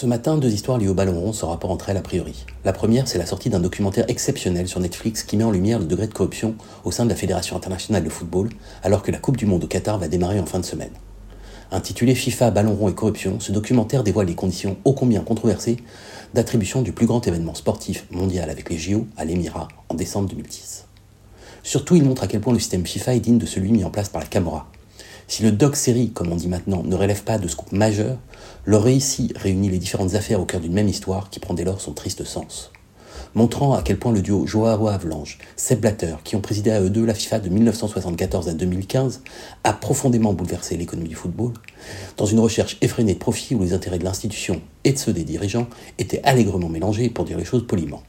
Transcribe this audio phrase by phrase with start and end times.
[0.00, 2.44] Ce matin, deux histoires liées au ballon rond sans rapport entre elles a priori.
[2.64, 5.86] La première, c'est la sortie d'un documentaire exceptionnel sur Netflix qui met en lumière le
[5.86, 8.48] degré de corruption au sein de la Fédération internationale de football,
[8.84, 10.92] alors que la Coupe du Monde au Qatar va démarrer en fin de semaine.
[11.72, 15.78] Intitulé FIFA, ballon rond et corruption, ce documentaire dévoile les conditions ô combien controversées
[16.32, 20.86] d'attribution du plus grand événement sportif mondial avec les JO à l'Émirat en décembre 2010.
[21.64, 23.90] Surtout, il montre à quel point le système FIFA est digne de celui mis en
[23.90, 24.70] place par la Camorra,
[25.28, 28.16] si le doc série, comme on dit maintenant, ne relève pas de scoop majeur,
[28.64, 31.82] le récit réunit les différentes affaires au cœur d'une même histoire qui prend dès lors
[31.82, 32.72] son triste sens.
[33.34, 36.88] Montrant à quel point le duo Joao Avalanche, Seb Blatter, qui ont présidé à eux
[36.88, 39.20] deux la FIFA de 1974 à 2015,
[39.64, 41.52] a profondément bouleversé l'économie du football,
[42.16, 45.24] dans une recherche effrénée de profit où les intérêts de l'institution et de ceux des
[45.24, 45.66] dirigeants
[45.98, 48.02] étaient allègrement mélangés, pour dire les choses poliment.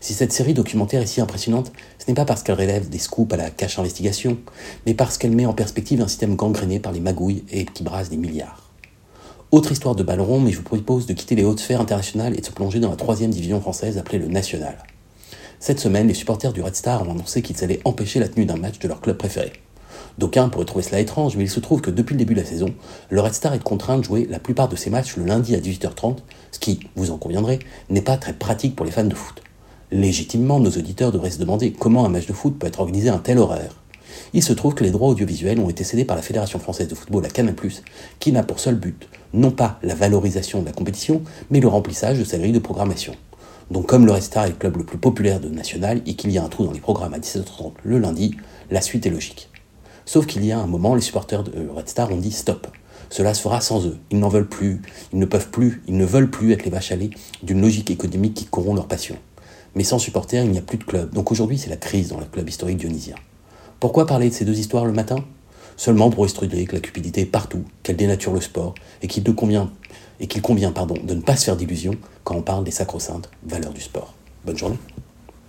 [0.00, 3.32] Si cette série documentaire est si impressionnante, ce n'est pas parce qu'elle relève des scoops
[3.32, 4.38] à la cache investigation,
[4.86, 8.10] mais parce qu'elle met en perspective un système gangréné par les magouilles et qui brasse
[8.10, 8.70] des milliards.
[9.50, 12.40] Autre histoire de ballon mais je vous propose de quitter les hautes sphères internationales et
[12.40, 14.76] de se plonger dans la troisième division française appelée le National.
[15.60, 18.56] Cette semaine, les supporters du Red Star ont annoncé qu'ils allaient empêcher la tenue d'un
[18.56, 19.52] match de leur club préféré.
[20.18, 22.46] D'aucuns pourraient trouver cela étrange, mais il se trouve que depuis le début de la
[22.46, 22.74] saison,
[23.10, 25.60] le Red Star est contraint de jouer la plupart de ses matchs le lundi à
[25.60, 26.16] 18h30,
[26.50, 29.43] ce qui, vous en conviendrez, n'est pas très pratique pour les fans de foot.
[29.94, 33.14] Légitimement, nos auditeurs devraient se demander comment un match de foot peut être organisé à
[33.14, 33.80] un tel horaire.
[34.32, 36.96] Il se trouve que les droits audiovisuels ont été cédés par la Fédération française de
[36.96, 37.54] football à Canal+,
[38.18, 42.18] qui n'a pour seul but non pas la valorisation de la compétition, mais le remplissage
[42.18, 43.14] de sa grille de programmation.
[43.70, 46.32] Donc comme le Red Star est le club le plus populaire de National et qu'il
[46.32, 48.34] y a un trou dans les programmes à 17h30 le lundi,
[48.72, 49.48] la suite est logique.
[50.06, 52.66] Sauf qu'il y a un moment, les supporters de Red Star ont dit stop.
[53.10, 53.96] Cela se fera sans eux.
[54.10, 56.90] Ils n'en veulent plus, ils ne peuvent plus, ils ne veulent plus être les vaches
[56.90, 57.10] à lait
[57.44, 59.16] d'une logique économique qui corrompt leur passion.
[59.74, 61.12] Mais sans supporters, il n'y a plus de club.
[61.12, 63.16] Donc aujourd'hui, c'est la crise dans le club historique dionysien.
[63.80, 65.16] Pourquoi parler de ces deux histoires le matin?
[65.76, 69.68] Seulement pour extruder que la cupidité est partout, qu'elle dénature le sport et qu'il convient,
[70.72, 74.14] pardon, de ne pas se faire d'illusions quand on parle des sacro-saintes valeurs du sport.
[74.44, 74.78] Bonne journée.